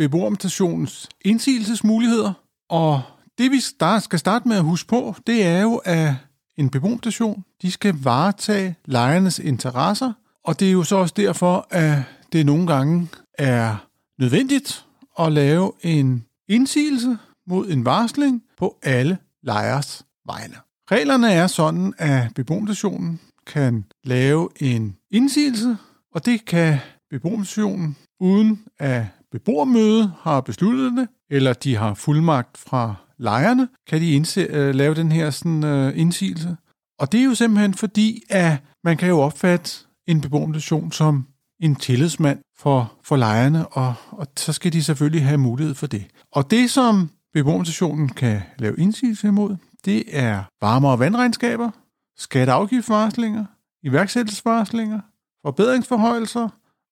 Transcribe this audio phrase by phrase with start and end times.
[0.00, 2.32] beboermutationens indsigelsesmuligheder,
[2.68, 3.02] og
[3.38, 3.60] det vi
[4.00, 6.14] skal starte med at huske på, det er jo, at
[6.56, 10.12] en beboermutation, de skal varetage lejernes interesser,
[10.44, 11.98] og det er jo så også derfor, at
[12.32, 13.86] det nogle gange er
[14.18, 14.86] nødvendigt
[15.18, 20.56] at lave en indsigelse mod en varsling på alle lejers vegne.
[20.90, 25.76] Reglerne er sådan, at beboermutationen kan lave en indsigelse,
[26.14, 26.78] og det kan
[27.10, 34.12] beboermutationen uden at beboermøde har besluttet det, eller de har fuldmagt fra lejerne, kan de
[34.12, 36.56] indse, uh, lave den her sådan, uh, indsigelse.
[36.98, 39.70] Og det er jo simpelthen fordi, at man kan jo opfatte
[40.06, 41.26] en beboermødestation som
[41.60, 46.06] en tillidsmand for, for lejerne, og, og så skal de selvfølgelig have mulighed for det.
[46.32, 51.70] Og det, som beboermødestationen kan lave indsigelse imod, det er varme- og vandregnskaber,
[52.16, 53.44] skatteafgiftsvarslinger,
[53.82, 55.00] iværksættelsesvarslinger,
[55.46, 56.48] forbedringsforhøjelser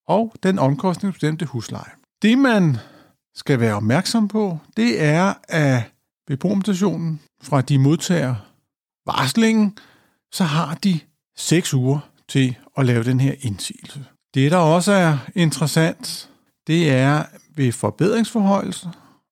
[0.09, 1.98] og den omkostningsbestemte husleje.
[2.23, 2.77] Det, man
[3.35, 5.83] skal være opmærksom på, det er, at
[6.27, 8.35] beboermutationen fra de modtager
[9.07, 9.79] varslingen,
[10.33, 11.01] så har de
[11.37, 11.99] seks uger
[12.29, 14.05] til at lave den her indsigelse.
[14.35, 16.31] Det, der også er interessant,
[16.67, 17.25] det er
[17.57, 18.89] ved forbedringsforhøjelse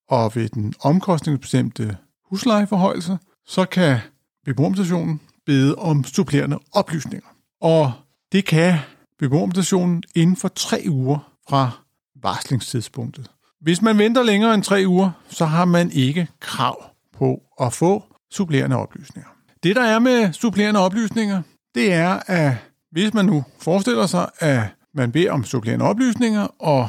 [0.08, 3.98] og ved den omkostningsbestemte huslejeforhøjelse, så kan
[4.44, 7.28] beboermutationen bede om supplerende oplysninger.
[7.60, 7.92] Og
[8.32, 8.78] det kan
[9.18, 11.85] beboermutationen inden for tre uger fra
[12.22, 13.30] varslingstidspunktet.
[13.60, 16.84] Hvis man venter længere end tre uger, så har man ikke krav
[17.18, 19.30] på at få supplerende oplysninger.
[19.62, 21.42] Det, der er med supplerende oplysninger,
[21.74, 22.54] det er, at
[22.90, 24.62] hvis man nu forestiller sig, at
[24.94, 26.88] man beder om supplerende oplysninger, og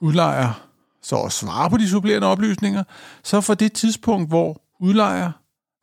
[0.00, 0.66] udlejer
[1.02, 2.84] så at svare på de supplerende oplysninger,
[3.24, 5.32] så fra det tidspunkt, hvor udlejer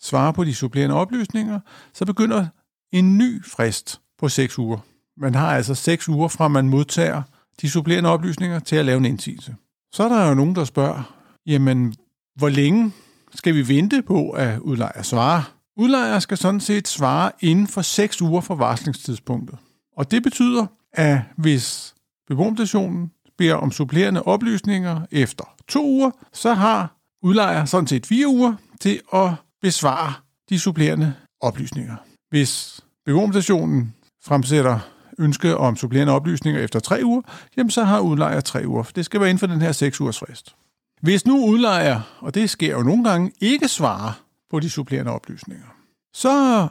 [0.02, 1.60] svarer på de supplerende oplysninger,
[1.94, 2.48] så begynder
[2.92, 4.78] en ny frist på 6 uger.
[5.18, 7.22] Man har altså 6 uger fra, man modtager
[7.62, 9.56] de supplerende oplysninger til at lave en indsigelse.
[9.94, 11.16] Så er der jo nogen, der spørger,
[11.46, 11.96] jamen,
[12.36, 12.92] hvor længe
[13.36, 15.54] skal vi vente på, at udlejer svarer?
[15.78, 19.60] Udlejer skal sådan set svare inden for 6 uger fra varslingstidspunktet.
[19.98, 21.96] Og det betyder, at hvis
[22.28, 28.54] beboerstationen beder om supplerende oplysninger efter to uger, så har udlejer sådan set fire uger
[28.80, 29.30] til at
[29.62, 30.14] besvare
[30.50, 31.96] de supplerende oplysninger.
[32.30, 33.94] Hvis beboerstationen
[34.26, 34.80] fremsætter
[35.20, 37.22] ønske om supplerende oplysninger efter tre uger,
[37.58, 38.84] jamen så har udlejer tre uger.
[38.96, 40.56] Det skal være inden for den her seks ugers frist.
[41.02, 44.12] Hvis nu udlejer, og det sker jo nogle gange, ikke svarer
[44.50, 45.68] på de supplerende oplysninger,
[46.14, 46.68] så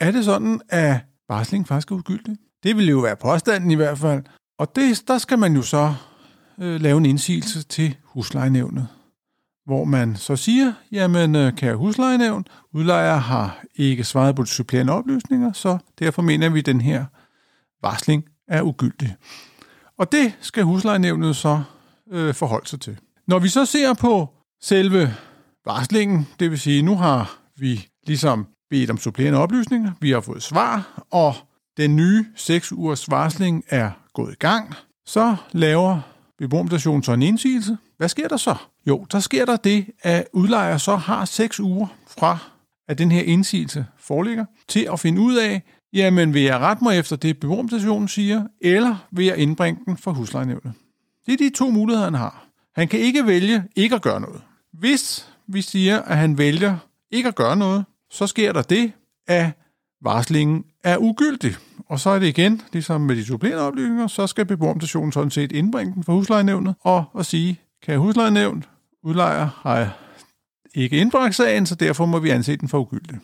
[0.00, 0.96] er det sådan, at
[1.28, 2.36] varsling faktisk er ugyldig.
[2.62, 4.22] Det vil jo være påstanden i hvert fald.
[4.58, 5.94] Og det, der skal man jo så
[6.60, 8.88] øh, lave en indsigelse til huslejenævnet,
[9.66, 14.92] hvor man så siger, jamen øh, kære huslejenævn, udlejer har ikke svaret på de supplerende
[14.92, 17.04] oplysninger, så derfor mener vi, at den her
[17.86, 19.16] varsling er ugyldig.
[19.98, 21.62] Og det skal huslejenævnet så
[22.10, 22.98] øh, forholde sig til.
[23.26, 24.28] Når vi så ser på
[24.62, 25.14] selve
[25.64, 30.42] varslingen, det vil sige, nu har vi ligesom bedt om supplerende oplysninger, vi har fået
[30.42, 31.34] svar, og
[31.76, 34.74] den nye 6 ugers varsling er gået i gang,
[35.06, 36.00] så laver
[36.38, 37.76] beboermutationen så en indsigelse.
[37.96, 38.54] Hvad sker der så?
[38.86, 41.86] Jo, der sker der det, at udlejer så har 6 uger
[42.18, 42.38] fra,
[42.88, 45.62] at den her indsigelse foreligger, til at finde ud af,
[45.96, 50.10] Jamen, vil jeg rette mig efter det, beboermutationen siger, eller vil jeg indbringe den for
[50.10, 50.72] huslejenævnet?
[51.26, 52.46] Det er de to muligheder, han har.
[52.74, 54.42] Han kan ikke vælge ikke at gøre noget.
[54.72, 56.78] Hvis vi siger, at han vælger
[57.10, 58.92] ikke at gøre noget, så sker der det,
[59.26, 59.50] at
[60.02, 61.54] varslingen er ugyldig.
[61.88, 65.52] Og så er det igen, ligesom med de supplerende oplysninger, så skal beboermutationen sådan set
[65.52, 68.64] indbringe den for huslejenævnet og, og sige, kan huslejenævn,
[69.02, 69.98] udlejer har
[70.74, 73.18] ikke indbragt sagen, så derfor må vi anse den for ugyldig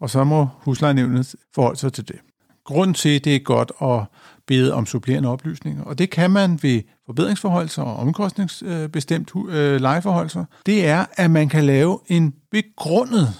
[0.00, 2.16] og så må huslejenævnet forholde sig til det.
[2.64, 4.04] Grunden til, at det er godt at
[4.46, 5.84] bede om supplerende oplysninger.
[5.84, 10.44] Og det kan man ved forbedringsforholdelser og omkostningsbestemt øh, lejeforholdelser.
[10.66, 13.34] Det er, at man kan lave en begrundet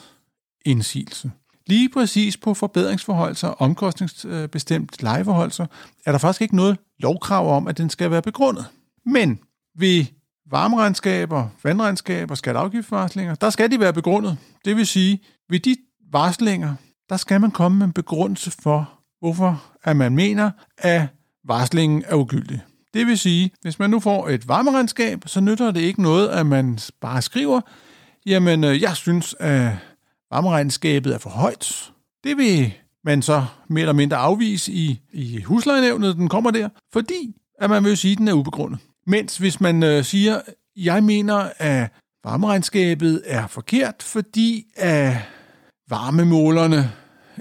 [0.65, 1.31] indsigelse.
[1.67, 5.67] Lige præcis på forbedringsforholdelser og omkostningsbestemt lejeforholdelser
[6.07, 8.67] er der faktisk ikke noget lovkrav om, at den skal være begrundet.
[9.07, 9.39] Men
[9.79, 10.05] ved
[10.51, 14.39] varmeregnskaber, vandregnskaber, skatteafgiftsvarslinger, der skal de være begrundet.
[14.65, 15.77] Det vil sige, ved de
[16.13, 16.75] varslinger,
[17.09, 21.07] der skal man komme med en begrundelse for, hvorfor at man mener, at
[21.45, 22.61] varslingen er ugyldig.
[22.95, 26.47] Det vil sige, hvis man nu får et varmeregnskab, så nytter det ikke noget, at
[26.47, 27.61] man bare skriver,
[28.27, 29.71] jamen øh, jeg synes, at
[30.31, 31.93] varmeregnskabet er for højt.
[32.25, 32.73] Det vil
[33.05, 37.85] man så mere eller mindre afvise i, i huslejenævnet, den kommer der, fordi at man
[37.85, 38.79] vil sige, at den er ubegrundet.
[39.07, 40.41] Mens hvis man øh, siger,
[40.77, 41.93] jeg mener, at
[42.25, 45.17] varmeregnskabet er forkert, fordi at
[45.89, 46.93] varmemålerne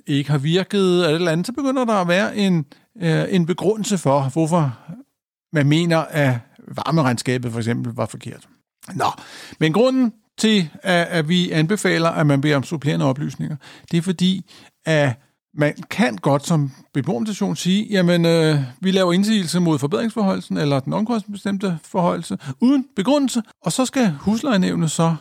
[0.08, 2.66] ikke har virket eller et eller andet, så begynder der at være en,
[3.02, 4.78] øh, en begrundelse for, hvorfor
[5.54, 6.38] man mener, at
[6.68, 8.48] varmeregnskabet for eksempel var forkert.
[8.94, 9.12] Nå,
[9.60, 13.56] men grunden til, at, at vi anbefaler, at man beder om supplerende oplysninger,
[13.92, 14.52] det er fordi,
[14.86, 15.14] at
[15.58, 20.94] man kan godt som beboerorganisation sige, jamen, øh, vi laver indsigelse mod forbedringsforholdelsen eller den
[20.94, 25.16] omkostningsbestemte forholdelse uden begrundelse, og så skal huslejenævnet så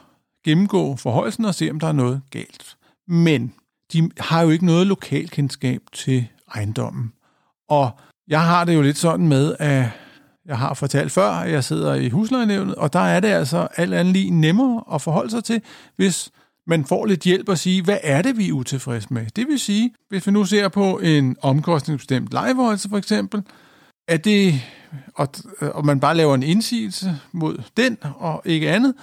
[0.45, 2.77] gennemgå forholdelsen og se, om der er noget galt.
[3.09, 3.55] Men
[3.93, 7.13] de har jo ikke noget lokalkendskab til ejendommen.
[7.69, 7.91] Og
[8.29, 9.91] jeg har det jo lidt sådan med, at
[10.47, 13.95] jeg har fortalt før, at jeg sidder i huslejenævnet, og der er det altså alt
[13.95, 15.63] andet lige nemmere at forholde sig til,
[15.97, 16.31] hvis
[16.67, 19.27] man får lidt hjælp at sige, hvad er det, vi er utilfredse med?
[19.37, 23.43] Det vil sige, hvis vi nu ser på en omkostningsbestemt lejeforholdelse for eksempel,
[24.09, 24.55] at det,
[25.15, 25.29] og,
[25.61, 28.95] og man bare laver en indsigelse mod den og ikke andet,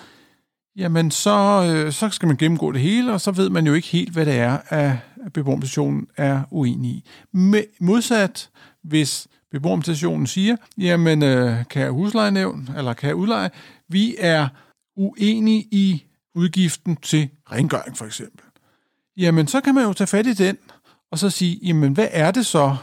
[0.75, 3.87] jamen så, øh, så skal man gennemgå det hele, og så ved man jo ikke
[3.87, 4.97] helt, hvad det er, at
[5.33, 7.03] beboerorganisationen er uenig i.
[7.33, 8.49] Med, modsat,
[8.83, 13.49] hvis beboerorganisationen siger, jamen øh, kan huslejenævn, eller kan udleje,
[13.89, 14.47] vi er
[14.97, 18.45] uenige i udgiften til rengøring for eksempel.
[19.17, 20.57] Jamen så kan man jo tage fat i den,
[21.11, 22.75] og så sige, jamen hvad er det så,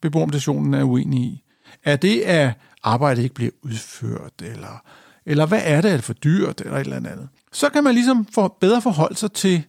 [0.00, 1.42] beboerorganisationen er uenig i?
[1.84, 2.52] Er det, at
[2.82, 4.82] arbejdet ikke bliver udført, eller
[5.26, 7.28] eller hvad er det, er det for dyrt, eller et eller andet.
[7.52, 9.62] Så kan man ligesom få bedre forholde sig til,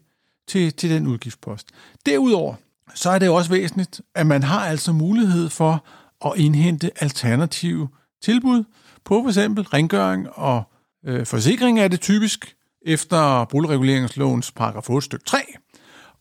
[0.48, 1.68] til, til den udgiftspost.
[2.06, 2.56] Derudover,
[2.96, 5.86] så er det også væsentligt, at man har altså mulighed for
[6.26, 7.90] at indhente alternative
[8.24, 8.64] tilbud
[9.06, 9.38] på f.eks.
[9.38, 10.64] rengøring og
[11.06, 12.56] øh, forsikring er det typisk
[12.86, 15.38] efter boligreguleringslovens paragraf 8 stykke 3.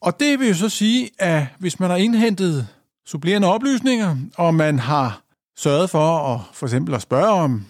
[0.01, 2.69] Og det vil jo så sige, at hvis man har indhentet
[3.07, 5.23] supplerende oplysninger, og man har
[5.57, 7.67] sørget for at for eksempel at spørge om,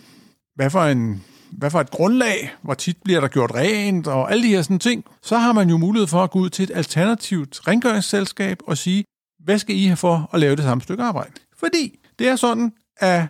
[0.54, 4.43] hvad for en hvad for et grundlag, hvor tit bliver der gjort rent, og alle
[4.43, 6.70] de her sådan ting, så har man jo mulighed for at gå ud til et
[6.75, 9.04] alternativt rengøringsselskab og sige,
[9.44, 11.32] hvad skal I have for at lave det samme stykke arbejde?
[11.56, 13.26] Fordi det er sådan, at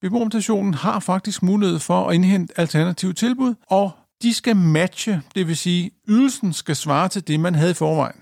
[0.00, 3.90] beboermentationen har faktisk mulighed for at indhente alternative tilbud, og
[4.22, 8.20] de skal matche, det vil sige, ydelsen skal svare til det, man havde i forvejen.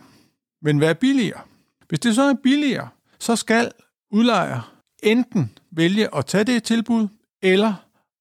[0.62, 1.41] Men hvad er billigere?
[1.88, 2.88] Hvis det så er billigere,
[3.19, 3.70] så skal
[4.12, 4.73] udlejer
[5.03, 7.08] enten vælge at tage det tilbud,
[7.43, 7.75] eller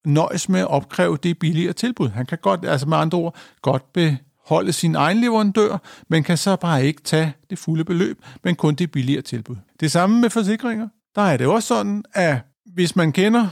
[0.06, 2.10] nøjes med at opkræve det billigere tilbud.
[2.10, 5.78] Han kan godt, altså med andre ord, godt beholde sin egen leverandør,
[6.08, 9.56] men kan så bare ikke tage det fulde beløb, men kun det billigere tilbud.
[9.80, 10.88] Det samme med forsikringer.
[11.16, 13.48] Der er det også sådan, at hvis man kender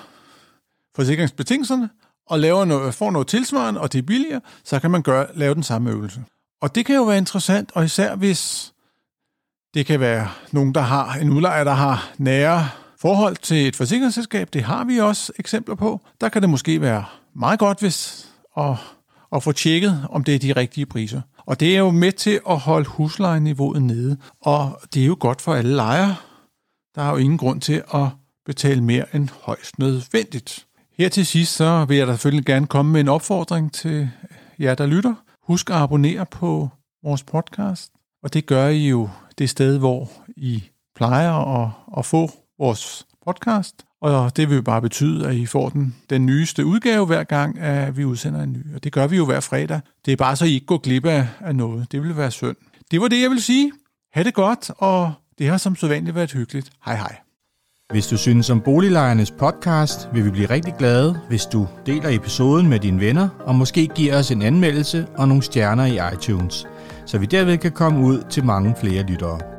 [0.95, 1.89] forsikringsbetingelserne,
[2.29, 5.55] og laver noget, får noget tilsvarende, og det er billigere, så kan man gøre, lave
[5.55, 6.23] den samme øvelse.
[6.61, 8.73] Og det kan jo være interessant, og især hvis
[9.73, 12.69] det kan være nogen, der har en udlejer, der har nære
[13.01, 16.01] forhold til et forsikringsselskab, det har vi også eksempler på.
[16.21, 18.27] Der kan det måske være meget godt, hvis
[18.57, 18.75] at,
[19.35, 21.21] at få tjekket, om det er de rigtige priser.
[21.45, 25.41] Og det er jo med til at holde huslejeniveauet nede, og det er jo godt
[25.41, 26.15] for alle lejere.
[26.95, 28.07] Der er jo ingen grund til at
[28.45, 30.65] betale mere end højst nødvendigt.
[30.97, 34.09] Her til sidst så vil jeg da selvfølgelig gerne komme med en opfordring til
[34.59, 35.15] jer, der lytter.
[35.43, 36.69] Husk at abonnere på
[37.03, 37.91] vores podcast,
[38.23, 40.63] og det gør I jo det sted, hvor I
[40.95, 45.69] plejer at, at få vores podcast, og det vil jo bare betyde, at I får
[45.69, 48.75] den, den nyeste udgave hver gang, at vi udsender en ny.
[48.75, 49.79] Og det gør vi jo hver fredag.
[50.05, 51.91] Det er bare så, I ikke går glip af, af noget.
[51.91, 52.55] Det vil være synd.
[52.91, 53.71] Det var det, jeg vil sige.
[54.13, 56.69] Ha' det godt, og det har som sædvanligt været hyggeligt.
[56.85, 57.15] Hej hej.
[57.91, 62.67] Hvis du synes om Boliglejernes podcast, vil vi blive rigtig glade, hvis du deler episoden
[62.67, 66.67] med dine venner, og måske giver os en anmeldelse og nogle stjerner i iTunes,
[67.05, 69.58] så vi derved kan komme ud til mange flere lyttere.